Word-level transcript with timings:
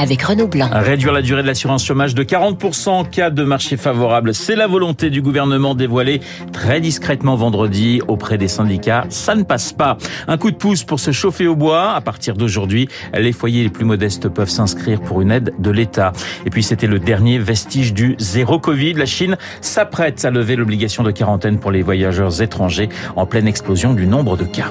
avec 0.00 0.22
Renaud 0.22 0.48
Blanc. 0.48 0.70
Réduire 0.72 1.12
la 1.12 1.20
durée 1.20 1.42
de 1.42 1.46
l'assurance 1.46 1.84
chômage 1.84 2.14
de 2.14 2.24
40% 2.24 2.88
en 2.88 3.04
cas 3.04 3.28
de 3.28 3.44
marché 3.44 3.76
favorable, 3.76 4.32
c'est 4.32 4.56
la 4.56 4.66
volonté 4.66 5.10
du 5.10 5.20
gouvernement 5.20 5.74
dévoilée 5.74 6.20
très 6.52 6.80
discrètement 6.80 7.36
vendredi 7.36 8.00
auprès 8.08 8.38
des 8.38 8.48
syndicats. 8.48 9.04
Ça 9.10 9.34
ne 9.34 9.42
passe 9.42 9.74
pas. 9.74 9.98
Un 10.26 10.38
coup 10.38 10.50
de 10.50 10.56
pouce 10.56 10.84
pour 10.84 11.00
se 11.00 11.12
chauffer 11.12 11.46
au 11.46 11.54
bois. 11.54 11.92
À 11.92 12.00
partir 12.00 12.34
d'aujourd'hui, 12.34 12.88
les 13.12 13.32
foyers 13.32 13.62
les 13.62 13.68
plus 13.68 13.84
modestes 13.84 14.28
peuvent 14.28 14.48
s'inscrire 14.48 15.00
pour 15.02 15.20
une 15.20 15.30
aide 15.30 15.52
de 15.58 15.70
l'État. 15.70 16.12
Et 16.46 16.50
puis 16.50 16.62
c'était 16.62 16.86
le 16.86 16.98
dernier 16.98 17.38
vestige 17.38 17.92
du 17.92 18.16
zéro 18.18 18.58
Covid. 18.58 18.94
La 18.94 19.06
Chine 19.06 19.36
s'apprête 19.60 20.24
à 20.24 20.30
lever 20.30 20.56
l'obligation 20.56 21.02
de 21.02 21.10
quarantaine 21.10 21.58
pour 21.58 21.70
les 21.70 21.82
voyageurs 21.82 22.40
étrangers 22.40 22.88
en 23.16 23.26
pleine 23.26 23.46
explosion 23.46 23.92
du 23.92 24.06
nombre 24.06 24.38
de 24.38 24.44
cas. 24.44 24.70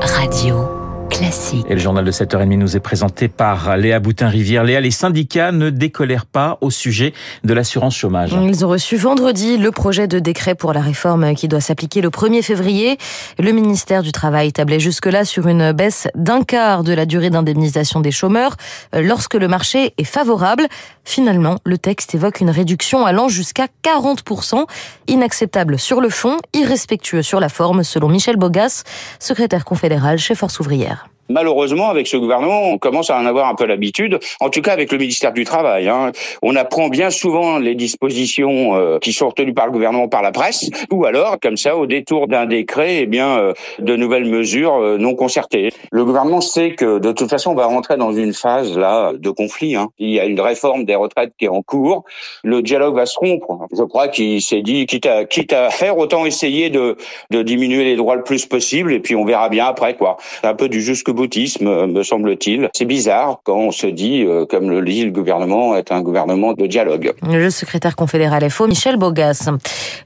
Radio. 0.00 0.75
Classique. 1.16 1.64
Et 1.70 1.72
le 1.72 1.80
journal 1.80 2.04
de 2.04 2.12
7h30 2.12 2.58
nous 2.58 2.76
est 2.76 2.80
présenté 2.80 3.28
par 3.28 3.78
Léa 3.78 4.00
Boutin-Rivière. 4.00 4.64
Léa, 4.64 4.80
les 4.80 4.90
syndicats 4.90 5.50
ne 5.50 5.70
décolèrent 5.70 6.26
pas 6.26 6.58
au 6.60 6.70
sujet 6.70 7.14
de 7.42 7.54
l'assurance 7.54 7.96
chômage. 7.96 8.32
Ils 8.32 8.66
ont 8.66 8.68
reçu 8.68 8.96
vendredi 8.96 9.56
le 9.56 9.70
projet 9.70 10.08
de 10.08 10.18
décret 10.18 10.54
pour 10.54 10.74
la 10.74 10.80
réforme 10.82 11.34
qui 11.34 11.48
doit 11.48 11.62
s'appliquer 11.62 12.02
le 12.02 12.10
1er 12.10 12.42
février. 12.42 12.98
Le 13.38 13.50
ministère 13.52 14.02
du 14.02 14.12
Travail 14.12 14.52
tablait 14.52 14.78
jusque-là 14.78 15.24
sur 15.24 15.48
une 15.48 15.72
baisse 15.72 16.06
d'un 16.14 16.42
quart 16.42 16.82
de 16.82 16.92
la 16.92 17.06
durée 17.06 17.30
d'indemnisation 17.30 18.00
des 18.00 18.10
chômeurs 18.12 18.56
lorsque 18.92 19.34
le 19.34 19.48
marché 19.48 19.94
est 19.96 20.04
favorable. 20.04 20.66
Finalement, 21.04 21.56
le 21.64 21.78
texte 21.78 22.14
évoque 22.14 22.40
une 22.40 22.50
réduction 22.50 23.06
allant 23.06 23.28
jusqu'à 23.28 23.68
40%, 23.84 24.66
inacceptable 25.06 25.78
sur 25.78 26.00
le 26.02 26.10
fond, 26.10 26.36
irrespectueux 26.52 27.22
sur 27.22 27.40
la 27.40 27.48
forme, 27.48 27.84
selon 27.84 28.08
Michel 28.08 28.36
Bogas, 28.36 28.82
secrétaire 29.18 29.64
confédéral 29.64 30.18
chez 30.18 30.34
Force 30.34 30.60
ouvrière. 30.60 31.05
Malheureusement, 31.28 31.88
avec 31.88 32.06
ce 32.06 32.16
gouvernement, 32.16 32.70
on 32.70 32.78
commence 32.78 33.10
à 33.10 33.18
en 33.18 33.26
avoir 33.26 33.48
un 33.48 33.54
peu 33.54 33.66
l'habitude, 33.66 34.18
en 34.40 34.48
tout 34.48 34.62
cas 34.62 34.72
avec 34.72 34.92
le 34.92 34.98
ministère 34.98 35.32
du 35.32 35.44
Travail. 35.44 35.88
Hein. 35.88 36.12
On 36.42 36.54
apprend 36.54 36.88
bien 36.88 37.10
souvent 37.10 37.58
les 37.58 37.74
dispositions 37.74 38.76
euh, 38.76 38.98
qui 38.98 39.12
sont 39.12 39.28
retenues 39.28 39.54
par 39.54 39.66
le 39.66 39.72
gouvernement 39.72 40.08
par 40.08 40.22
la 40.22 40.30
presse, 40.30 40.70
ou 40.92 41.04
alors, 41.04 41.36
comme 41.40 41.56
ça, 41.56 41.76
au 41.76 41.86
détour 41.86 42.28
d'un 42.28 42.46
décret, 42.46 42.98
eh 43.00 43.06
bien, 43.06 43.38
euh, 43.38 43.52
de 43.78 43.96
nouvelles 43.96 44.26
mesures 44.26 44.76
euh, 44.76 44.98
non 44.98 45.14
concertées. 45.14 45.70
Le 45.90 46.04
gouvernement 46.04 46.40
sait 46.40 46.74
que, 46.74 46.98
de 46.98 47.12
toute 47.12 47.28
façon, 47.28 47.50
on 47.50 47.54
va 47.54 47.66
rentrer 47.66 47.96
dans 47.96 48.12
une 48.12 48.32
phase 48.32 48.76
là 48.76 49.12
de 49.12 49.30
conflit. 49.30 49.74
Hein. 49.74 49.88
Il 49.98 50.10
y 50.10 50.20
a 50.20 50.26
une 50.26 50.40
réforme 50.40 50.84
des 50.84 50.94
retraites 50.94 51.32
qui 51.38 51.46
est 51.46 51.48
en 51.48 51.62
cours. 51.62 52.04
Le 52.44 52.62
dialogue 52.62 52.94
va 52.94 53.06
se 53.06 53.18
rompre. 53.18 53.66
Je 53.76 53.82
crois 53.82 54.08
qu'il 54.08 54.40
s'est 54.42 54.62
dit, 54.62 54.86
quitte 54.86 55.06
à, 55.06 55.24
quitte 55.24 55.52
à 55.52 55.70
faire, 55.70 55.98
autant 55.98 56.24
essayer 56.24 56.70
de, 56.70 56.96
de 57.30 57.42
diminuer 57.42 57.84
les 57.84 57.96
droits 57.96 58.14
le 58.14 58.22
plus 58.22 58.46
possible, 58.46 58.92
et 58.92 59.00
puis 59.00 59.16
on 59.16 59.24
verra 59.24 59.48
bien 59.48 59.66
après, 59.66 59.96
quoi. 59.96 60.16
Un 60.42 60.54
peu 60.54 60.68
du 60.68 60.80
jusque 60.80 61.10
boutisme, 61.16 61.86
me 61.86 62.02
semble-t-il. 62.04 62.68
C'est 62.74 62.84
bizarre 62.84 63.40
quand 63.42 63.56
on 63.56 63.72
se 63.72 63.86
dit, 63.88 64.22
euh, 64.24 64.46
comme 64.46 64.70
le 64.70 64.80
dit 64.82 65.04
le 65.04 65.10
gouvernement, 65.10 65.74
est 65.74 65.90
un 65.90 66.00
gouvernement 66.00 66.52
de 66.52 66.66
dialogue. 66.66 67.12
Le 67.28 67.50
secrétaire 67.50 67.96
confédéral 67.96 68.48
FO, 68.50 68.68
Michel 68.68 68.96
Bogas. 68.96 69.50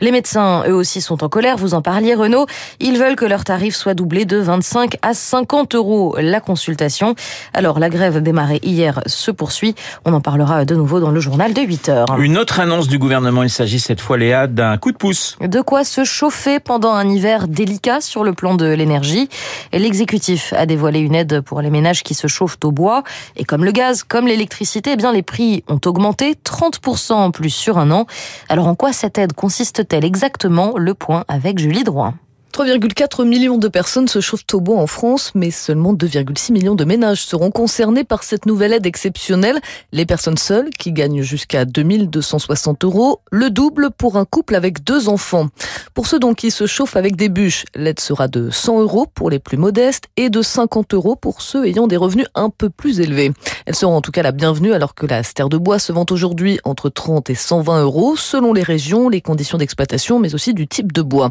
Les 0.00 0.10
médecins, 0.10 0.64
eux 0.66 0.74
aussi, 0.74 1.00
sont 1.00 1.22
en 1.22 1.28
colère. 1.28 1.56
Vous 1.56 1.74
en 1.74 1.82
parliez, 1.82 2.14
Renaud. 2.14 2.46
Ils 2.80 2.98
veulent 2.98 3.16
que 3.16 3.26
leur 3.26 3.44
tarif 3.44 3.74
soit 3.74 3.94
doublé 3.94 4.24
de 4.24 4.38
25 4.38 4.96
à 5.02 5.12
50 5.12 5.74
euros 5.74 6.16
la 6.18 6.40
consultation. 6.40 7.14
Alors, 7.52 7.78
la 7.78 7.90
grève 7.90 8.22
démarrée 8.22 8.60
hier 8.62 9.00
se 9.06 9.30
poursuit. 9.30 9.74
On 10.04 10.14
en 10.14 10.20
parlera 10.20 10.64
de 10.64 10.74
nouveau 10.74 11.00
dans 11.00 11.10
le 11.10 11.20
journal 11.20 11.52
de 11.52 11.60
8 11.60 11.88
heures. 11.88 12.06
Une 12.18 12.38
autre 12.38 12.60
annonce 12.60 12.88
du 12.88 12.98
gouvernement, 12.98 13.42
il 13.42 13.50
s'agit 13.50 13.80
cette 13.80 14.00
fois, 14.00 14.16
Léa, 14.16 14.46
d'un 14.46 14.78
coup 14.78 14.92
de 14.92 14.96
pouce. 14.96 15.36
De 15.40 15.60
quoi 15.60 15.84
se 15.84 16.04
chauffer 16.04 16.60
pendant 16.60 16.92
un 16.92 17.08
hiver 17.08 17.48
délicat 17.48 18.00
sur 18.00 18.24
le 18.24 18.32
plan 18.32 18.54
de 18.54 18.66
l'énergie. 18.66 19.28
L'exécutif 19.72 20.52
a 20.52 20.66
dévoilé 20.66 20.99
une 21.00 21.14
aide 21.14 21.40
pour 21.40 21.60
les 21.60 21.70
ménages 21.70 22.02
qui 22.02 22.14
se 22.14 22.26
chauffent 22.26 22.58
au 22.64 22.72
bois. 22.72 23.02
Et 23.36 23.44
comme 23.44 23.64
le 23.64 23.72
gaz, 23.72 24.02
comme 24.02 24.26
l'électricité, 24.26 24.96
eh 24.98 25.12
les 25.12 25.22
prix 25.22 25.64
ont 25.68 25.80
augmenté 25.86 26.34
30% 26.44 27.12
en 27.12 27.30
plus 27.30 27.50
sur 27.50 27.78
un 27.78 27.90
an. 27.90 28.06
Alors 28.48 28.66
en 28.66 28.74
quoi 28.74 28.92
cette 28.92 29.18
aide 29.18 29.32
consiste-t-elle 29.32 30.04
exactement? 30.04 30.74
Le 30.76 30.94
point 30.94 31.24
avec 31.28 31.58
Julie 31.58 31.84
Droit. 31.84 32.14
3,4 32.52 33.24
millions 33.24 33.58
de 33.58 33.68
personnes 33.68 34.08
se 34.08 34.20
chauffent 34.20 34.44
au 34.52 34.60
bois 34.60 34.78
en 34.78 34.88
France, 34.88 35.30
mais 35.36 35.52
seulement 35.52 35.94
2,6 35.94 36.52
millions 36.52 36.74
de 36.74 36.84
ménages 36.84 37.24
seront 37.24 37.52
concernés 37.52 38.02
par 38.02 38.24
cette 38.24 38.44
nouvelle 38.44 38.72
aide 38.72 38.86
exceptionnelle. 38.86 39.60
Les 39.92 40.04
personnes 40.04 40.36
seules, 40.36 40.70
qui 40.70 40.92
gagnent 40.92 41.22
jusqu'à 41.22 41.64
2260 41.64 42.84
euros, 42.84 43.20
le 43.30 43.50
double 43.50 43.90
pour 43.92 44.16
un 44.16 44.24
couple 44.24 44.56
avec 44.56 44.82
deux 44.82 45.08
enfants. 45.08 45.46
Pour 45.94 46.08
ceux 46.08 46.18
donc 46.18 46.38
qui 46.38 46.50
se 46.50 46.66
chauffent 46.66 46.96
avec 46.96 47.14
des 47.14 47.28
bûches, 47.28 47.64
l'aide 47.76 48.00
sera 48.00 48.26
de 48.26 48.50
100 48.50 48.80
euros 48.80 49.06
pour 49.06 49.30
les 49.30 49.38
plus 49.38 49.56
modestes 49.56 50.08
et 50.16 50.28
de 50.28 50.42
50 50.42 50.94
euros 50.94 51.14
pour 51.14 51.42
ceux 51.42 51.66
ayant 51.66 51.86
des 51.86 51.96
revenus 51.96 52.26
un 52.34 52.50
peu 52.50 52.68
plus 52.68 53.00
élevés. 53.00 53.32
Elle 53.66 53.76
sera 53.76 53.92
en 53.92 54.00
tout 54.00 54.10
cas 54.10 54.22
la 54.22 54.32
bienvenue 54.32 54.72
alors 54.72 54.94
que 54.94 55.06
la 55.06 55.22
stère 55.22 55.48
de 55.48 55.56
bois 55.56 55.78
se 55.78 55.92
vend 55.92 56.06
aujourd'hui 56.10 56.58
entre 56.64 56.88
30 56.88 57.30
et 57.30 57.34
120 57.36 57.82
euros 57.82 58.16
selon 58.16 58.52
les 58.52 58.64
régions, 58.64 59.08
les 59.08 59.20
conditions 59.20 59.58
d'exploitation, 59.58 60.18
mais 60.18 60.34
aussi 60.34 60.52
du 60.52 60.66
type 60.66 60.92
de 60.92 61.02
bois. 61.02 61.28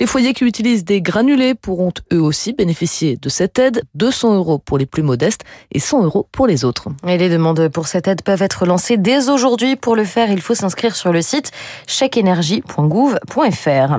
Les 0.00 0.06
foyers 0.06 0.32
qui 0.32 0.44
utilisent 0.44 0.61
des 0.62 1.02
granulés 1.02 1.54
pourront 1.54 1.92
eux 2.12 2.20
aussi 2.20 2.52
bénéficier 2.52 3.16
de 3.20 3.28
cette 3.28 3.58
aide, 3.58 3.82
200 3.94 4.36
euros 4.36 4.58
pour 4.58 4.78
les 4.78 4.86
plus 4.86 5.02
modestes 5.02 5.42
et 5.72 5.80
100 5.80 6.04
euros 6.04 6.28
pour 6.30 6.46
les 6.46 6.64
autres. 6.64 6.88
Et 7.06 7.18
les 7.18 7.28
demandes 7.28 7.68
pour 7.68 7.88
cette 7.88 8.06
aide 8.06 8.22
peuvent 8.22 8.42
être 8.42 8.64
lancées 8.64 8.96
dès 8.96 9.28
aujourd'hui. 9.28 9.74
Pour 9.76 9.96
le 9.96 10.04
faire, 10.04 10.30
il 10.30 10.40
faut 10.40 10.54
s'inscrire 10.54 10.94
sur 10.94 11.12
le 11.12 11.20
site 11.20 11.50
chèqueénergie.gouv.fr. 11.86 13.96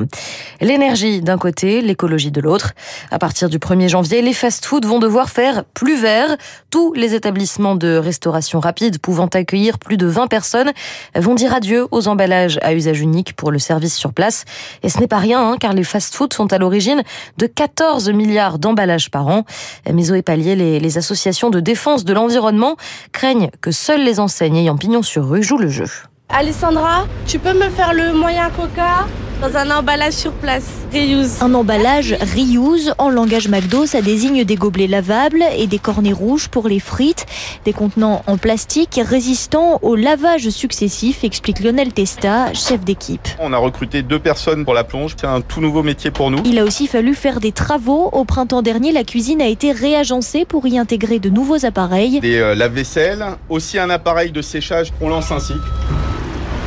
L'énergie 0.62 1.22
d'un 1.22 1.38
côté, 1.38 1.81
l'écologie 1.81 2.31
de 2.31 2.40
l'autre. 2.40 2.72
À 3.12 3.19
partir 3.19 3.50
du 3.50 3.59
1er 3.59 3.90
janvier, 3.90 4.22
les 4.22 4.34
fast-foods 4.34 4.88
vont 4.88 5.00
devoir 5.00 5.30
faire 5.30 5.66
plus 5.66 6.00
vert. 6.00 6.38
Tous 6.69 6.94
les 6.94 7.13
établissements 7.13 7.75
de 7.75 7.97
restauration 7.97 8.62
rapide 8.62 9.00
pouvant 9.00 9.28
accueillir 9.28 9.80
plus 9.80 9.97
de 9.97 10.07
20 10.07 10.28
personnes 10.28 10.72
vont 11.16 11.35
dire 11.35 11.53
adieu 11.53 11.88
aux 11.91 12.07
emballages 12.07 12.57
à 12.62 12.74
usage 12.74 13.01
unique 13.01 13.35
pour 13.35 13.51
le 13.51 13.59
service 13.59 13.95
sur 13.95 14.13
place. 14.13 14.45
Et 14.81 14.90
ce 14.90 15.00
n'est 15.00 15.07
pas 15.07 15.18
rien, 15.18 15.41
hein, 15.41 15.57
car 15.59 15.74
les 15.74 15.84
fast-foods 15.84 16.34
sont 16.34 16.52
à 16.53 16.57
l'origine 16.57 17.03
de 17.37 17.47
14 17.47 18.09
milliards 18.11 18.59
d'emballages 18.59 19.11
par 19.11 19.27
an. 19.27 19.45
Méso 19.91 20.15
et 20.15 20.21
Palier, 20.21 20.55
les, 20.55 20.79
les 20.79 20.97
associations 20.97 21.49
de 21.49 21.59
défense 21.59 22.05
de 22.05 22.13
l'environnement 22.13 22.75
craignent 23.11 23.49
que 23.61 23.71
seules 23.71 24.03
les 24.03 24.19
enseignes 24.19 24.57
ayant 24.57 24.77
pignon 24.77 25.01
sur 25.01 25.27
rue 25.27 25.43
jouent 25.43 25.57
le 25.57 25.69
jeu. 25.69 25.89
Alessandra, 26.29 27.06
tu 27.28 27.38
peux 27.38 27.53
me 27.53 27.69
faire 27.69 27.94
le 27.94 28.11
moyen 28.13 28.50
coca 28.50 29.07
dans 29.39 29.56
un 29.57 29.69
emballage 29.72 30.13
sur 30.13 30.31
place, 30.31 30.66
reuse? 30.94 31.41
Un 31.41 31.53
emballage 31.53 32.16
reuse, 32.22 32.94
en 32.97 33.09
langage 33.09 33.50
McDo, 33.50 33.85
ça 33.85 34.01
désigne 34.01 34.44
des 34.44 34.56
gobelets 34.56 34.88
lavables 34.88 35.44
et 35.57 35.67
des 35.67 35.79
cornets 35.79 36.13
rouges 36.13 36.47
pour 36.47 36.67
les 36.67 36.79
frites, 36.79 37.25
des 37.66 37.73
contenants 37.73 38.23
en 38.25 38.38
plastique 38.38 39.00
résistants 39.03 39.79
au 39.81 39.95
lavage 39.95 40.50
successif, 40.50 41.23
explique 41.23 41.59
Lionel 41.59 41.94
Testa, 41.94 42.53
chef 42.53 42.83
d'équipe. 42.83 43.28
On 43.39 43.53
a 43.53 43.57
recruté 43.57 44.01
deux 44.01 44.19
personnes 44.19 44.63
pour 44.63 44.73
la 44.73 44.85
plonge, 44.85 45.16
c'est 45.19 45.28
un 45.28 45.41
tout 45.41 45.62
nouveau 45.62 45.83
métier 45.83 46.09
pour 46.09 46.31
nous. 46.31 46.41
Il 46.45 46.57
a 46.57 46.63
aussi 46.63 46.88
fallu 46.88 47.13
faire 47.13 47.39
des 47.41 47.51
travaux. 47.51 48.09
Au 48.12 48.23
printemps 48.23 48.62
dernier, 48.62 48.91
la 48.91 49.03
cuisine 49.03 49.41
a 49.41 49.47
été 49.47 49.72
réagencée 49.72 50.45
pour 50.45 50.66
y 50.67 50.79
intégrer 50.79 51.19
de 51.19 51.29
nouveaux 51.29 51.66
appareils. 51.66 52.22
Des 52.22 52.38
euh, 52.38 52.56
lave-vaisselle, 52.56 53.23
aussi 53.50 53.78
un 53.78 53.89
appareil 53.89 54.31
de 54.31 54.41
séchage, 54.41 54.94
on 55.01 55.09
lance 55.09 55.31
ainsi. 55.31 55.53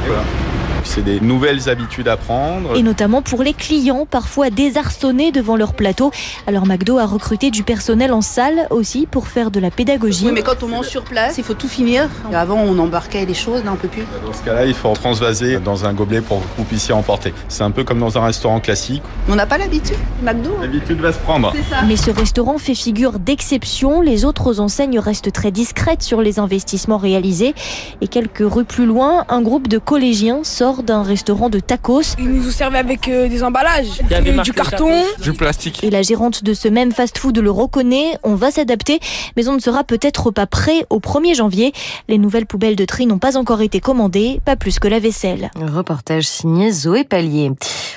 Et 0.06 0.08
voilà. 0.08 0.45
C'est 0.96 1.04
des 1.04 1.20
nouvelles 1.20 1.68
habitudes 1.68 2.08
à 2.08 2.16
prendre. 2.16 2.74
Et 2.74 2.82
notamment 2.82 3.20
pour 3.20 3.42
les 3.42 3.52
clients, 3.52 4.06
parfois 4.10 4.48
désarçonnés 4.48 5.30
devant 5.30 5.54
leur 5.54 5.74
plateau. 5.74 6.10
Alors 6.46 6.64
McDo 6.66 6.96
a 6.96 7.04
recruté 7.04 7.50
du 7.50 7.64
personnel 7.64 8.14
en 8.14 8.22
salle 8.22 8.66
aussi 8.70 9.04
pour 9.04 9.28
faire 9.28 9.50
de 9.50 9.60
la 9.60 9.70
pédagogie. 9.70 10.24
Oui, 10.24 10.32
mais 10.32 10.40
quand 10.40 10.62
on 10.62 10.68
mange 10.68 10.86
sur 10.86 11.04
place, 11.04 11.36
il 11.36 11.44
faut 11.44 11.52
tout 11.52 11.68
finir. 11.68 12.08
Avant, 12.32 12.56
on 12.62 12.78
embarquait 12.78 13.26
les 13.26 13.34
choses, 13.34 13.62
là, 13.62 13.72
on 13.74 13.76
peut 13.76 13.88
plus. 13.88 14.04
Dans 14.24 14.32
ce 14.32 14.42
cas-là, 14.42 14.64
il 14.64 14.72
faut 14.72 14.90
transvaser 14.94 15.58
dans 15.58 15.84
un 15.84 15.92
gobelet 15.92 16.22
pour 16.22 16.40
que 16.40 16.46
vous 16.56 16.64
puissiez 16.64 16.94
emporter. 16.94 17.34
C'est 17.48 17.62
un 17.62 17.72
peu 17.72 17.84
comme 17.84 17.98
dans 17.98 18.16
un 18.16 18.24
restaurant 18.24 18.60
classique. 18.60 19.02
On 19.28 19.34
n'a 19.34 19.44
pas 19.44 19.58
l'habitude, 19.58 19.98
McDo. 20.22 20.48
hein. 20.48 20.62
L'habitude 20.62 20.98
va 21.02 21.12
se 21.12 21.18
prendre. 21.18 21.52
Ça. 21.68 21.82
Mais 21.86 21.96
ce 21.96 22.10
restaurant 22.10 22.56
fait 22.56 22.74
figure 22.74 23.18
d'exception. 23.18 24.00
Les 24.00 24.24
autres 24.24 24.60
enseignes 24.60 24.98
restent 24.98 25.30
très 25.30 25.50
discrètes 25.50 26.02
sur 26.02 26.22
les 26.22 26.38
investissements 26.38 26.96
réalisés. 26.96 27.54
Et 28.00 28.08
quelques 28.08 28.38
rues 28.50 28.64
plus 28.64 28.86
loin, 28.86 29.26
un 29.28 29.42
groupe 29.42 29.68
de 29.68 29.76
collégiens 29.76 30.42
sort 30.42 30.84
d'un 30.86 31.02
restaurant 31.02 31.50
de 31.50 31.60
tacos. 31.60 32.14
Ils 32.18 32.30
nous 32.30 32.48
ont 32.48 32.52
servi 32.52 32.76
avec 32.78 33.08
euh, 33.08 33.28
des 33.28 33.42
emballages, 33.42 34.00
du 34.44 34.52
carton. 34.52 34.90
Du 35.20 35.32
plastique. 35.32 35.82
Et 35.84 35.90
la 35.90 36.02
gérante 36.02 36.44
de 36.44 36.54
ce 36.54 36.68
même 36.68 36.92
fast-food 36.92 37.38
le 37.38 37.50
reconnaît, 37.50 38.18
on 38.22 38.34
va 38.34 38.50
s'adapter, 38.50 39.00
mais 39.36 39.48
on 39.48 39.54
ne 39.54 39.58
sera 39.58 39.84
peut-être 39.84 40.30
pas 40.30 40.46
prêt 40.46 40.86
au 40.88 41.00
1er 41.00 41.34
janvier. 41.34 41.72
Les 42.08 42.18
nouvelles 42.18 42.46
poubelles 42.46 42.76
de 42.76 42.84
tri 42.84 43.06
n'ont 43.06 43.18
pas 43.18 43.36
encore 43.36 43.60
été 43.60 43.80
commandées, 43.80 44.40
pas 44.44 44.56
plus 44.56 44.78
que 44.78 44.88
la 44.88 45.00
vaisselle. 45.00 45.50
Reportage 45.60 46.26
signé 46.26 46.70
Zoé 46.70 47.04
Pallier. 47.04 47.50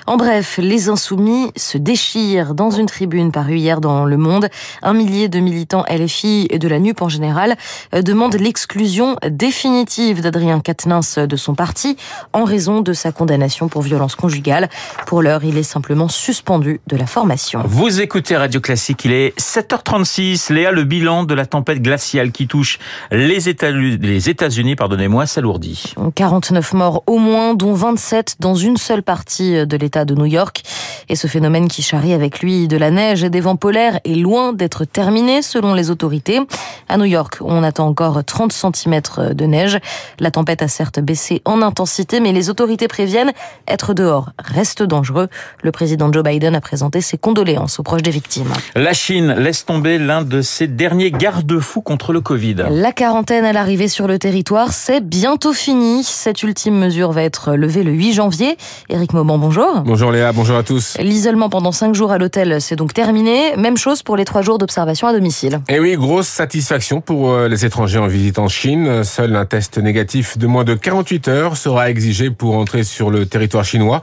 En 0.08 0.18
bref, 0.18 0.60
les 0.62 0.90
insoumis 0.90 1.52
se 1.56 1.78
déchirent 1.78 2.56
dans 2.56 2.72
une 2.72 2.88
tribune 2.88 3.32
parue 3.32 3.58
hier 3.58 3.80
dans 3.80 4.06
Le 4.06 4.18
Monde. 4.18 4.50
Un 4.82 4.94
millier 4.94 5.30
de 5.30 5.40
militants 5.40 5.86
LFI 5.90 6.48
et 6.50 6.58
de 6.58 6.68
la 6.68 6.80
NUP 6.80 7.02
en 7.02 7.10
général 7.10 7.56
euh, 7.94 8.02
demandent 8.02 8.36
l'exclusion 8.36 9.16
définitive 9.30 10.22
d'Adrien 10.22 10.60
Quatennens 10.60 11.20
de 11.20 11.36
son 11.36 11.54
parti 11.54 11.96
en 12.34 12.44
raison 12.44 12.79
de 12.82 12.94
sa 12.94 13.12
condamnation 13.12 13.68
pour 13.68 13.82
violence 13.82 14.16
conjugale. 14.16 14.70
Pour 15.06 15.22
l'heure, 15.22 15.44
il 15.44 15.58
est 15.58 15.64
simplement 15.64 16.08
suspendu 16.08 16.80
de 16.88 16.96
la 16.98 17.06
formation. 17.06 17.62
Vous 17.66 18.02
écoutez 18.02 18.36
Radio 18.38 18.60
Classique, 18.62 19.06
il 19.06 19.12
est 19.12 19.34
7h36. 19.40 20.52
Léa, 20.54 20.72
le 20.72 20.84
bilan 20.84 21.24
de 21.24 21.34
la 21.34 21.46
tempête 21.46 21.82
glaciale 21.82 22.32
qui 22.32 22.48
touche 22.48 22.80
les 23.12 23.50
États- 23.50 23.72
les 23.72 24.30
États-Unis, 24.30 24.76
pardonnez-moi, 24.76 25.26
s'alourdit. 25.26 25.94
49 26.16 26.74
morts 26.74 27.04
au 27.08 27.18
moins, 27.18 27.54
dont 27.54 27.74
27 27.74 28.36
dans 28.40 28.56
une 28.56 28.78
seule 28.78 29.04
partie 29.04 29.66
de 29.66 29.78
l'État 29.78 30.06
de 30.06 30.16
New 30.16 30.26
York. 30.26 30.64
Et 31.10 31.16
ce 31.16 31.28
phénomène 31.28 31.68
qui 31.68 31.82
charrie 31.82 32.14
avec 32.14 32.40
lui 32.42 32.68
de 32.68 32.78
la 32.78 32.92
neige 32.92 33.24
et 33.24 33.30
des 33.30 33.42
vents 33.42 33.56
polaires 33.56 34.00
est 34.06 34.16
loin 34.16 34.54
d'être 34.54 34.86
terminé 34.86 35.42
selon 35.42 35.74
les 35.74 35.90
autorités. 35.90 36.40
À 36.88 36.98
New 36.98 37.06
York, 37.06 37.38
on 37.42 37.64
attend 37.64 37.88
encore 37.88 38.24
30 38.24 38.52
cm 38.54 39.02
de 39.34 39.46
neige. 39.46 39.80
La 40.20 40.32
tempête 40.32 40.62
a 40.62 40.68
certes 40.68 41.00
baissé 41.00 41.42
en 41.46 41.62
intensité, 41.62 42.20
mais 42.20 42.32
les 42.32 42.50
autorités 42.50 42.69
préviennent 42.78 43.32
être 43.68 43.94
dehors 43.94 44.30
reste 44.44 44.84
dangereux. 44.84 45.28
Le 45.64 45.72
président 45.72 46.12
Joe 46.12 46.24
Biden 46.24 46.56
a 46.56 46.62
présenté 46.62 47.02
ses 47.02 47.18
condoléances 47.18 47.80
aux 47.80 47.84
proches 47.84 48.02
des 48.02 48.12
victimes. 48.12 48.52
La 48.76 48.94
Chine 48.94 49.34
laisse 49.38 49.66
tomber 49.66 49.98
l'un 49.98 50.22
de 50.22 50.42
ses 50.42 50.68
derniers 50.68 51.12
garde-fous 51.12 51.82
contre 51.82 52.14
le 52.14 52.22
Covid. 52.22 52.56
La 52.70 52.92
quarantaine 52.92 53.46
à 53.46 53.54
l'arrivée 53.54 53.88
sur 53.88 54.08
le 54.08 54.20
territoire, 54.20 54.74
c'est 54.74 55.02
bientôt 55.02 55.54
fini. 55.54 56.04
Cette 56.04 56.44
ultime 56.44 56.78
mesure 56.78 57.12
va 57.12 57.24
être 57.24 57.56
levée 57.56 57.84
le 57.84 57.92
8 57.92 58.14
janvier. 58.14 58.58
Éric 58.90 59.14
Mauban, 59.14 59.38
bonjour. 59.38 59.82
Bonjour 59.86 60.12
Léa, 60.12 60.32
bonjour 60.32 60.58
à 60.58 60.64
tous. 60.64 60.98
L'isolement 61.00 61.50
pendant 61.50 61.72
5 61.72 61.94
jours 61.96 62.12
à 62.12 62.18
l'hôtel, 62.18 62.62
c'est 62.62 62.76
donc 62.76 62.94
terminé. 62.94 63.56
Même 63.58 63.78
chose 63.78 64.04
pour 64.04 64.18
les 64.18 64.26
3 64.26 64.42
jours 64.42 64.58
d'observation 64.58 65.08
à 65.08 65.14
domicile. 65.14 65.62
Et 65.70 65.80
oui, 65.80 65.96
grosse 65.96 66.28
satisfaction 66.28 67.02
pour 67.02 67.32
euh, 67.32 67.48
les 67.48 67.66
étrangers 67.66 68.00
en 68.00 68.08
visite 68.08 68.40
en 68.40 68.48
Chine. 68.48 69.04
Seul 69.04 69.36
un 69.36 69.46
test 69.46 69.78
négatif 69.78 70.38
de 70.38 70.48
moins 70.48 70.64
de 70.64 70.74
48 70.74 71.28
heures 71.28 71.58
sera 71.58 71.90
exigé 71.90 72.30
pour 72.30 72.49
entrer 72.56 72.84
sur 72.84 73.10
le 73.10 73.26
territoire 73.26 73.64
chinois. 73.64 74.02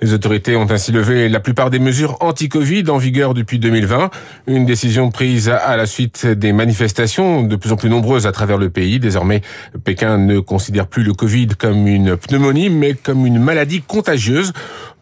Les 0.00 0.12
autorités 0.12 0.56
ont 0.56 0.70
ainsi 0.70 0.92
levé 0.92 1.28
la 1.28 1.40
plupart 1.40 1.70
des 1.70 1.78
mesures 1.78 2.16
anti-Covid 2.20 2.84
en 2.88 2.98
vigueur 2.98 3.34
depuis 3.34 3.58
2020. 3.58 4.10
Une 4.46 4.66
décision 4.66 5.10
prise 5.10 5.48
à 5.48 5.76
la 5.76 5.86
suite 5.86 6.26
des 6.26 6.52
manifestations 6.52 7.42
de 7.42 7.56
plus 7.56 7.72
en 7.72 7.76
plus 7.76 7.88
nombreuses 7.90 8.26
à 8.26 8.32
travers 8.32 8.58
le 8.58 8.70
pays. 8.70 8.98
Désormais, 9.00 9.42
Pékin 9.84 10.18
ne 10.18 10.38
considère 10.40 10.86
plus 10.86 11.02
le 11.02 11.12
Covid 11.14 11.48
comme 11.58 11.86
une 11.86 12.16
pneumonie, 12.16 12.70
mais 12.70 12.94
comme 12.94 13.26
une 13.26 13.38
maladie 13.38 13.82
contagieuse. 13.82 14.52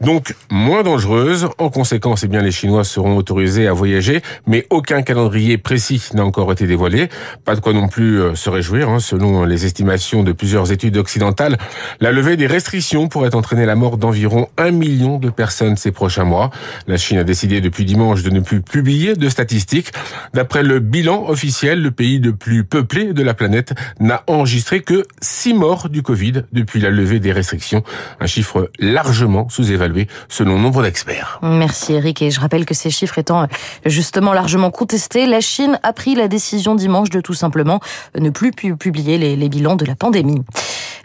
Donc 0.00 0.34
moins 0.50 0.82
dangereuse. 0.82 1.49
En 1.58 1.70
conséquence, 1.70 2.22
eh 2.25 2.28
bien, 2.28 2.42
les 2.42 2.50
Chinois 2.52 2.84
seront 2.84 3.16
autorisés 3.16 3.66
à 3.66 3.72
voyager, 3.72 4.20
mais 4.46 4.66
aucun 4.70 5.02
calendrier 5.02 5.56
précis 5.58 6.02
n'a 6.14 6.25
encore 6.25 6.52
été 6.52 6.66
dévoilé. 6.66 7.08
Pas 7.44 7.54
de 7.54 7.60
quoi 7.60 7.72
non 7.72 7.88
plus 7.88 8.20
euh, 8.20 8.34
se 8.34 8.50
réjouir. 8.50 8.90
hein. 8.90 8.99
Selon 8.99 9.44
les 9.44 9.64
estimations 9.64 10.22
de 10.22 10.32
plusieurs 10.32 10.70
études 10.70 10.96
occidentales, 10.99 11.56
la 12.00 12.12
levée 12.12 12.37
des 12.37 12.46
restrictions 12.46 12.85
pourrait 13.08 13.34
entraîner 13.34 13.66
la 13.66 13.74
mort 13.74 13.96
d'environ 13.96 14.48
un 14.56 14.70
million 14.70 15.18
de 15.18 15.28
personnes 15.30 15.76
ces 15.76 15.90
prochains 15.90 16.24
mois. 16.24 16.50
La 16.86 16.96
Chine 16.96 17.18
a 17.18 17.24
décidé 17.24 17.60
depuis 17.60 17.84
dimanche 17.84 18.22
de 18.22 18.30
ne 18.30 18.40
plus 18.40 18.60
publier 18.62 19.14
de 19.14 19.28
statistiques. 19.28 19.92
D'après 20.34 20.62
le 20.62 20.78
bilan 20.78 21.28
officiel, 21.28 21.82
le 21.82 21.90
pays 21.90 22.18
le 22.18 22.34
plus 22.34 22.64
peuplé 22.64 23.12
de 23.12 23.22
la 23.22 23.34
planète 23.34 23.74
n'a 24.00 24.22
enregistré 24.26 24.80
que 24.82 25.04
six 25.20 25.52
morts 25.54 25.88
du 25.88 26.02
Covid 26.02 26.44
depuis 26.52 26.80
la 26.80 26.90
levée 26.90 27.18
des 27.18 27.32
restrictions. 27.32 27.82
Un 28.20 28.26
chiffre 28.26 28.70
largement 28.78 29.48
sous-évalué 29.48 30.06
selon 30.28 30.58
nombre 30.58 30.82
d'experts. 30.82 31.40
Merci 31.42 31.94
Eric. 31.94 32.22
Et 32.22 32.30
je 32.30 32.40
rappelle 32.40 32.64
que 32.64 32.74
ces 32.74 32.90
chiffres 32.90 33.18
étant 33.18 33.42
euh, 33.42 33.46
justement 33.84 34.32
largement 34.32 34.70
contestés, 34.70 35.26
la 35.26 35.40
Chine 35.40 35.78
a 35.82 35.92
pris 35.92 36.14
la 36.14 36.28
décision 36.28 36.74
dimanche 36.74 37.10
de 37.10 37.20
tout 37.20 37.34
simplement 37.34 37.80
ne 38.18 38.30
plus 38.30 38.52
pu- 38.52 38.76
publier 38.76 39.18
les 39.36 39.48
bilans 39.48 39.76
de 39.76 39.84
la 39.84 39.94
pandémie. 39.94 40.42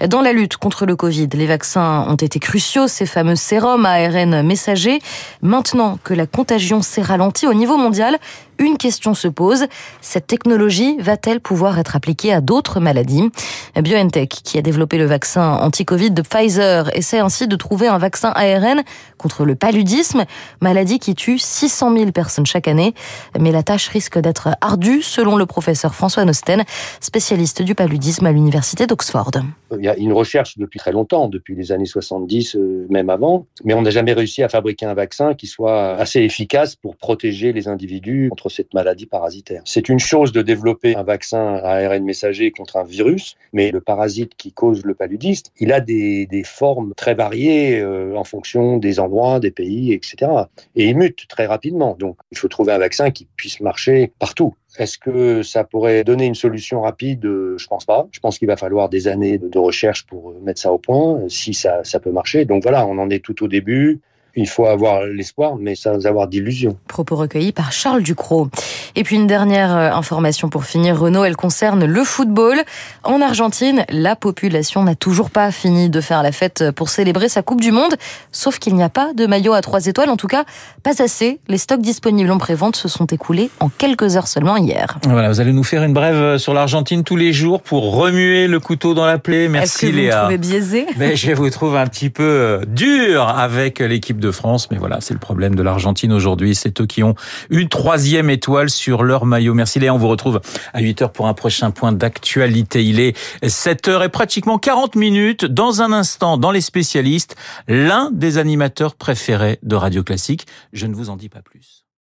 Dans 0.07 0.21
la 0.21 0.33
lutte 0.33 0.57
contre 0.57 0.87
le 0.87 0.95
Covid, 0.95 1.27
les 1.33 1.45
vaccins 1.45 2.07
ont 2.07 2.15
été 2.15 2.39
cruciaux, 2.39 2.87
ces 2.87 3.05
fameux 3.05 3.35
sérums 3.35 3.85
ARN 3.85 4.41
messagers. 4.41 4.99
Maintenant 5.43 5.99
que 6.03 6.15
la 6.15 6.25
contagion 6.25 6.81
s'est 6.81 7.03
ralentie 7.03 7.45
au 7.45 7.53
niveau 7.53 7.77
mondial, 7.77 8.17
une 8.61 8.77
question 8.77 9.13
se 9.13 9.27
pose. 9.27 9.65
Cette 10.01 10.27
technologie 10.27 10.97
va-t-elle 10.99 11.39
pouvoir 11.39 11.79
être 11.79 11.95
appliquée 11.95 12.31
à 12.31 12.41
d'autres 12.41 12.79
maladies? 12.79 13.29
BioNTech, 13.75 14.29
qui 14.29 14.57
a 14.57 14.61
développé 14.61 14.97
le 14.97 15.05
vaccin 15.05 15.53
anti-Covid 15.55 16.11
de 16.11 16.21
Pfizer, 16.21 16.95
essaie 16.95 17.19
ainsi 17.19 17.47
de 17.47 17.55
trouver 17.55 17.87
un 17.87 17.97
vaccin 17.97 18.31
ARN 18.35 18.83
contre 19.17 19.45
le 19.45 19.55
paludisme, 19.55 20.25
maladie 20.61 20.99
qui 20.99 21.15
tue 21.15 21.37
600 21.37 21.95
000 21.95 22.11
personnes 22.11 22.45
chaque 22.45 22.67
année. 22.67 22.93
Mais 23.39 23.51
la 23.51 23.63
tâche 23.63 23.87
risque 23.87 24.19
d'être 24.19 24.49
ardue, 24.61 25.01
selon 25.01 25.35
le 25.35 25.45
professeur 25.45 25.95
François 25.95 26.25
Nosten, 26.25 26.63
spécialiste 26.99 27.61
du 27.61 27.75
paludisme 27.75 28.25
à 28.25 28.31
l'université 28.31 28.87
d'Oxford. 28.87 29.31
Il 29.77 29.83
y 29.83 29.87
a 29.87 29.97
une 29.97 30.13
recherche 30.13 30.57
depuis 30.57 30.79
très 30.79 30.91
longtemps, 30.91 31.27
depuis 31.27 31.55
les 31.55 31.71
années 31.71 31.85
70, 31.85 32.55
euh, 32.55 32.85
même 32.89 33.09
avant, 33.09 33.45
mais 33.63 33.73
on 33.73 33.81
n'a 33.81 33.89
jamais 33.89 34.13
réussi 34.13 34.43
à 34.43 34.49
fabriquer 34.49 34.85
un 34.85 34.93
vaccin 34.93 35.33
qui 35.33 35.47
soit 35.47 35.93
assez 35.93 36.19
efficace 36.19 36.75
pour 36.75 36.95
protéger 36.95 37.53
les 37.53 37.67
individus 37.67 38.29
contre 38.29 38.49
cette 38.51 38.73
maladie 38.73 39.05
parasitaire. 39.05 39.61
C'est 39.65 39.89
une 39.89 39.99
chose 39.99 40.31
de 40.31 40.41
développer 40.41 40.95
un 40.95 41.03
vaccin 41.03 41.55
à 41.55 41.77
ARN 41.77 42.03
messager 42.03 42.51
contre 42.51 42.77
un 42.77 42.83
virus, 42.83 43.35
mais 43.53 43.71
le 43.71 43.81
parasite 43.81 44.35
qui 44.35 44.51
cause 44.51 44.83
le 44.85 44.93
paludisme, 44.93 45.51
il 45.59 45.71
a 45.71 45.79
des, 45.79 46.27
formes 46.45 46.93
très 46.95 47.13
variées 47.13 47.79
euh, 47.79 48.15
en 48.15 48.23
fonction 48.23 48.77
des 48.77 48.99
endroits, 48.99 49.39
des 49.39 49.51
pays, 49.51 49.93
etc. 49.93 50.31
Et 50.75 50.89
il 50.89 50.97
mute 50.97 51.27
très 51.27 51.45
rapidement. 51.45 51.95
Donc, 51.97 52.17
il 52.31 52.37
faut 52.37 52.47
trouver 52.47 52.73
un 52.73 52.79
vaccin 52.79 53.11
qui 53.11 53.27
puisse 53.35 53.59
marcher 53.61 54.11
partout. 54.19 54.55
Est-ce 54.77 54.97
que 54.97 55.43
ça 55.43 55.63
pourrait 55.63 56.03
donner 56.03 56.25
une 56.25 56.35
solution 56.35 56.81
rapide? 56.81 57.25
Euh, 57.25 57.57
Je 57.57 57.67
pense 57.67 57.85
pas. 57.85 58.07
Je 58.11 58.19
pense 58.19 58.39
qu'il 58.39 58.47
va 58.47 58.57
falloir 58.57 58.89
des 58.89 59.07
années 59.07 59.37
de 59.37 59.59
recherche 59.59 60.05
pour 60.05 60.31
euh, 60.31 60.39
mettre 60.43 60.61
ça 60.61 60.71
au 60.71 60.77
point, 60.77 61.21
si 61.27 61.53
ça 61.53 61.81
peut 62.01 62.11
marcher. 62.11 62.45
Donc 62.45 62.63
voilà, 62.63 62.85
on 62.87 62.97
en 62.97 63.09
est 63.09 63.23
tout 63.23 63.43
au 63.43 63.47
début. 63.47 64.01
Il 64.35 64.47
faut 64.47 64.65
avoir 64.65 65.03
l'espoir, 65.05 65.55
mais 65.57 65.75
sans 65.75 66.05
avoir 66.05 66.27
d'illusions. 66.27 66.77
Propos 66.87 67.15
recueillis 67.15 67.51
par 67.51 67.71
Charles 67.71 68.03
Ducrot. 68.03 68.49
Et 68.95 69.03
puis 69.03 69.15
une 69.15 69.27
dernière 69.27 69.75
euh, 69.75 69.91
information 69.91 70.49
pour 70.49 70.65
finir, 70.65 70.99
Renaud, 70.99 71.23
elle 71.23 71.35
concerne 71.35 71.85
le 71.85 72.03
football. 72.03 72.61
En 73.03 73.21
Argentine, 73.21 73.85
la 73.89 74.15
population 74.15 74.83
n'a 74.83 74.95
toujours 74.95 75.29
pas 75.29 75.51
fini 75.51 75.89
de 75.89 76.01
faire 76.01 76.23
la 76.23 76.31
fête 76.31 76.71
pour 76.71 76.89
célébrer 76.89 77.29
sa 77.29 77.41
Coupe 77.41 77.61
du 77.61 77.71
Monde, 77.71 77.95
sauf 78.31 78.59
qu'il 78.59 78.75
n'y 78.75 78.83
a 78.83 78.89
pas 78.89 79.13
de 79.13 79.25
maillot 79.25 79.53
à 79.53 79.61
trois 79.61 79.85
étoiles, 79.85 80.09
en 80.09 80.17
tout 80.17 80.27
cas 80.27 80.43
pas 80.83 81.01
assez. 81.01 81.39
Les 81.47 81.57
stocks 81.57 81.81
disponibles 81.81 82.31
en 82.31 82.37
prévente 82.37 82.75
se 82.75 82.87
sont 82.87 83.05
écoulés 83.05 83.49
en 83.59 83.69
quelques 83.69 84.17
heures 84.17 84.27
seulement 84.27 84.57
hier. 84.57 84.97
Voilà, 85.05 85.29
vous 85.29 85.39
allez 85.39 85.53
nous 85.53 85.63
faire 85.63 85.83
une 85.83 85.93
brève 85.93 86.37
sur 86.37 86.53
l'Argentine 86.53 87.03
tous 87.03 87.15
les 87.15 87.33
jours 87.33 87.61
pour 87.61 87.95
remuer 87.95 88.47
le 88.47 88.59
couteau 88.59 88.93
dans 88.93 89.05
la 89.05 89.17
plaie. 89.17 89.47
Merci 89.47 89.87
que 89.87 89.91
vous 89.91 89.97
Léa. 89.97 90.29
biaisé 90.37 90.85
Mais 90.97 91.15
je 91.15 91.31
vous 91.31 91.49
trouve 91.49 91.75
un 91.75 91.87
petit 91.87 92.09
peu 92.09 92.23
euh, 92.23 92.61
dur 92.67 93.27
avec 93.27 93.79
l'équipe 93.79 94.19
de 94.19 94.31
France. 94.31 94.69
Mais 94.71 94.77
voilà, 94.77 94.99
c'est 95.01 95.13
le 95.13 95.19
problème 95.19 95.55
de 95.55 95.63
l'Argentine 95.63 96.11
aujourd'hui. 96.11 96.55
C'est 96.55 96.81
eux 96.81 96.85
qui 96.85 97.03
ont 97.03 97.15
une 97.49 97.69
troisième 97.69 98.29
étoile 98.29 98.69
sur 98.69 98.80
leur 98.89 99.25
maillot. 99.25 99.53
Merci 99.53 99.79
Léa. 99.79 99.93
On 99.93 99.97
vous 99.97 100.07
retrouve 100.07 100.41
à 100.73 100.81
8 100.81 101.01
heures 101.03 101.11
pour 101.11 101.27
un 101.27 101.33
prochain 101.33 101.71
point 101.71 101.91
d'actualité. 101.91 102.83
Il 102.83 102.99
est 102.99 103.15
7 103.47 103.87
heures 103.87 104.03
et 104.03 104.09
pratiquement 104.09 104.57
40 104.57 104.95
minutes. 104.95 105.45
Dans 105.45 105.81
un 105.81 105.91
instant, 105.91 106.37
dans 106.37 106.51
les 106.51 106.61
spécialistes, 106.61 107.35
l'un 107.67 108.09
des 108.11 108.37
animateurs 108.37 108.95
préférés 108.95 109.59
de 109.63 109.75
Radio 109.75 110.03
Classique. 110.03 110.47
Je 110.73 110.87
ne 110.87 110.95
vous 110.95 111.09
en 111.09 111.15
dis 111.15 111.29
pas 111.29 111.41
plus. 111.41 111.80